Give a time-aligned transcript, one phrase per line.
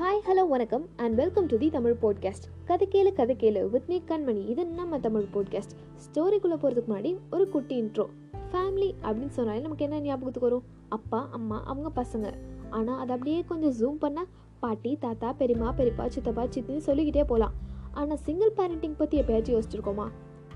[0.00, 0.88] Hi hello வணக்கம்.
[0.96, 4.48] And welcome to the Tamil podcast கதை கேளு கதை கேளு வித் மீ கண்மணி.
[4.48, 8.06] இது நம்ம தமிழ் போட்காஸ்ட் ஸ்டோரிக்குள்ளே போகிறதுக்கு முன்னாடி ஒரு குட்டி இன்ட்ரோ
[8.52, 10.62] ஃபேமிலி அப்படின்னு சொன்னாலே நமக்கு என்ன ஞாபகத்துக்கு வரும்?
[10.88, 12.32] அப்பா அம்மா அவங்க பசங்க.
[12.70, 14.30] ஆனால் அதை அப்படியே கொஞ்சம் ஜூம் பண்ணால்
[14.60, 17.52] பாட்டி தாத்தா பெரியம்மா பெரியப்பா சித்தப்பா சித்தின்னு சொல்லிக்கிட்டே போகலாம்
[17.92, 20.08] ஆனால் சிங்கிள் பேரண்டிங் பற்றி எப்பயாச்சும் யோசிச்சிருக்கோமா?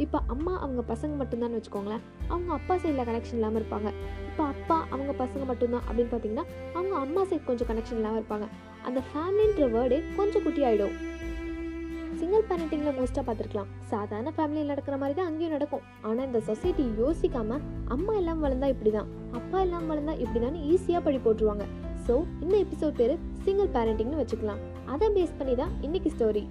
[0.02, 2.02] இப்போ அம்மா அவங்க பசங்க மட்டும்தான் வச்சுக்கோங்களேன்.
[2.32, 3.88] அவங்க அப்பா சைடில் கனெக்ஷன் இல்லாமல் இருப்பாங்க.
[4.28, 8.46] இப்போ அப்பா அவங்க பசங்க மட்டும்தான் அப்படின்னு பார்த்தீங்கன்னா அவங்க அம்மா சைட் கொஞ்சம் கனெக்ஷன் இல்லாமல் இருப்பாங்க.
[8.88, 10.96] அந்த ஃபேமிலின்ற வேர்டே கொஞ்சம் குட்டி ஆகிடும்
[12.18, 15.84] சிங்கிள் பேரண்டிங்கில் மோஸ்ட்டாக பார்த்துருக்கலாம் சாதாரண ஃபேமிலியில் நடக்கிற மாதிரி தான் அங்கேயும் நடக்கும்.
[16.08, 21.02] ஆனால் இந்த சொசைட்டி யோசிக்காமல் அம்மா எல்லாம் வளர்ந்தா இப்படி தான் அப்பா எல்லாம் வளர்ந்தா இப்படி தான் ஈஸியாக
[21.06, 21.66] படி போட்டுருவாங்க.
[22.06, 23.16] ஸோ இந்த எபிசோட் பேர்
[23.46, 24.62] சிங்கிள் பேரண்டிங்னு வச்சுக்கலாம்.
[24.94, 26.44] அதை பேஸ் பண்ணி தான் இன்னைக்கு ஸ்டோரி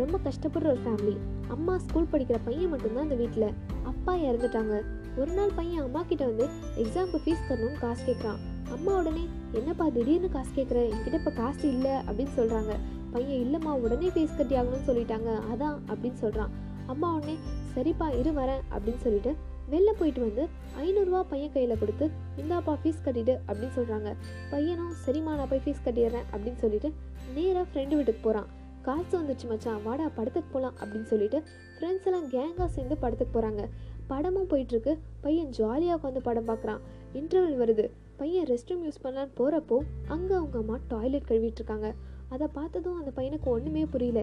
[0.00, 1.16] ரொம்ப கஷ்டப்படுற ஒரு ஃபேமிலி
[1.54, 3.48] அம்மா ஸ்கூல் படிக்கிற பையன் மட்டும்தான் இந்த வீட்டில்
[3.90, 4.74] அப்பா இறந்துட்டாங்க.
[5.20, 6.46] ஒரு நாள் பையன் அம்மா கிட்ட வந்து
[6.82, 8.40] எக்ஸாமுக்கு ஃபீஸ் தரணும்னு காசு கேட்குறான்.
[8.74, 9.24] அம்மா உடனே
[9.58, 10.78] என்னப்பா திடீர்னு காசு கேட்குற?
[10.92, 11.94] என்கிட்ட இப்போ காசு இல்லை.
[12.08, 12.72] அப்படின்னு சொல்கிறாங்க
[13.12, 15.30] பையன் இல்லைம்மா உடனே ஃபீஸ் கட்டி ஆகணும்னு சொல்லிட்டாங்க.
[15.52, 16.52] அதான் அப்படின்னு சொல்கிறான்
[16.92, 17.36] அம்மா உடனே
[17.74, 19.30] சரிப்பா இரு வரேன் அப்படின்னு சொல்லிட்டு
[19.72, 20.42] வெளில போயிட்டு வந்து
[20.82, 22.06] ஐநூறுரூவா பையன் கையில் கொடுத்து
[22.42, 24.10] இந்தாப்பா ஃபீஸ் கட்டிடு அப்படின்னு சொல்கிறாங்க
[24.50, 26.90] பையனும் சரிம்மா நான் போய் ஃபீஸ் கட்டிடுறேன் அப்படின்னு சொல்லிட்டு
[27.34, 28.48] நேராக ஃப்ரெண்டு வீட்டுக்கு போகிறான்
[28.86, 29.80] காசு வந்துச்சு மச்சான்.
[29.86, 31.38] வாடா படத்துக்கு போகலாம் அப்படின்னு சொல்லிட்டு
[31.76, 33.62] ஃப்ரெண்ட்ஸ் எல்லாம் கேங்காக சேர்ந்து படத்துக்கு போகிறாங்க
[34.10, 34.92] படமும் போயிட்டுருக்கு.
[35.24, 36.82] பையன் ஜாலியாக உட்காந்து படம் பார்க்குறான்
[37.18, 37.86] இன்டர்வல் வருது.
[38.20, 39.76] பையன் ரெஸ்ட் ரூம் யூஸ் பண்ணலான்னு போகிறப்போ
[40.14, 41.88] அங்கே அவங்க அம்மா டாய்லெட் கழுவிட்டுருக்காங்க
[42.34, 44.20] அதை பார்த்ததும் அந்த பையனுக்கு ஒன்றுமே புரியல.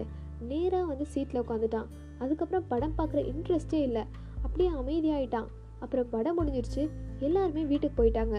[0.50, 1.88] நேராக வந்து சீட்டில் உட்காந்துட்டான்.
[2.18, 4.02] அதுக்கப்புறம் படம் பார்க்குற இன்ட்ரெஸ்டே இல்லை.
[4.44, 5.48] அப்படியே அமைதியாயிட்டான்.
[5.84, 6.82] அப்புறம் படம் முடிஞ்சிருச்சு.
[7.18, 8.36] எல்லாருமே வீட்டுக்கு போயிட்டாங்க.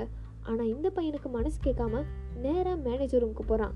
[0.50, 2.04] ஆனால் இந்த பையனுக்கு மனசு கேட்காம
[2.46, 3.76] நேராக மேனேஜர் ரூமுக்கு போகிறான்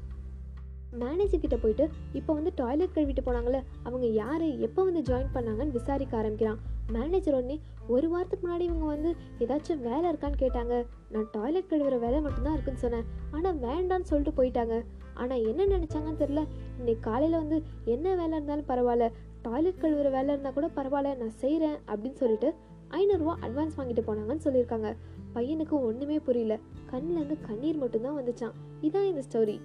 [1.01, 6.17] மேனேஜர் கிட்ட போயிட்டு இப்போ வந்து டாய்லெட் கழுவிட்டு போனாங்களே அவங்க யார் எப்போ வந்து ஜாயின் பண்ணாங்கன்னு விசாரிக்க
[6.17, 6.59] ஆரம்பிக்கிறான்.
[6.91, 10.85] மேனேஜர் உடனே ஒரு வாரத்துக்கு முன்னாடி இவங்க வந்து ஏதாச்சும் வேலை இருக்கான்னு கேட்டாங்க.
[11.11, 13.05] நான் டாய்லெட் கழுவுற வேலை மட்டும்தான் இருக்குன்னு சொன்னேன்.
[13.31, 14.83] ஆனால் வேண்டான்னு சொல்லிட்டு போயிட்டாங்க.
[15.13, 16.41] ஆனால் என்ன நினச்சாங்கன்னு தெரில
[16.79, 19.11] இன்னைக்கு காலையில் வந்து என்ன வேலை இருந்தாலும் பரவாயில்ல.
[19.41, 22.53] டாய்லெட் கழுவுற வேலை இருந்தால் கூட பரவாயில்ல நான் செய்கிறேன் அப்படின்னு சொல்லிட்டு
[22.89, 24.95] ஐநூறுரூவா அட்வான்ஸ் வாங்கிட்டு போனாங்கன்னு சொல்லியிருக்காங்க.
[25.35, 26.59] பையனுக்கு ஒன்றுமே புரியல.
[26.91, 28.55] கண்ணிலேருந்து கண்ணீர் மட்டும்தான் வந்துச்சான்.
[28.81, 29.59] இதான் இந்த ஸ்டோரி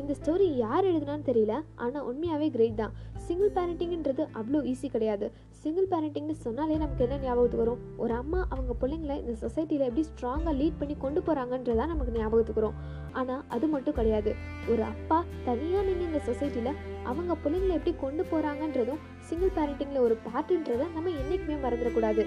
[0.00, 1.54] இந்த ஸ்டோரி யார் எழுதுனான்னு தெரியல
[1.84, 2.94] ஆனால் உண்மையாகவே கிரேட் தான்.
[3.26, 5.26] சிங்கிள் பேரண்டிங்ன்றது அவ்வளோ ஈஸி கிடையாது.
[5.62, 7.80] சிங்கிள் பேரண்டிங்னு சொன்னாலே நமக்கு என்ன ஞாபகத்துக்கு வரும்?
[8.02, 12.78] ஒரு அம்மா அவங்க பிள்ளைங்களை இந்த சொசைட்டியில் எப்படி ஸ்ட்ராங்காக லீட் பண்ணி கொண்டு போகிறாங்கன்றதா நமக்கு ஞாபகத்துக்கு வரும்.
[13.20, 14.32] ஆனால் அது மட்டும் கிடையாது.
[14.72, 16.78] ஒரு அப்பா தனியாக நின்று இந்த சொசைட்டியில்
[17.10, 22.24] அவங்க பிள்ளைங்களை எப்படி கொண்டு போகிறாங்கன்றதும் சிங்கிள் பேரண்டிங்கில் ஒரு பார்ட்டுன்றதை நம்ம என்றைக்குமே மறந்துடக்கூடாது.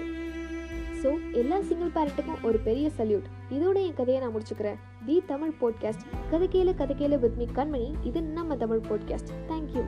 [1.02, 4.78] ஸோ எல்லா சிங்கிள் பேரண்ட்டுக்கும் ஒரு பெரிய சல்யூட் இதோட என் கதையை நான் முடிச்சுக்கிறேன்.
[5.06, 7.92] தி தமிழ் போட்காஸ்ட் கதை கேளு கதை கேளு வித் மீ கண்மணி.
[8.02, 9.84] இது நம்ம தமிழ் போட்காஸ்ட் தேங்க்யூ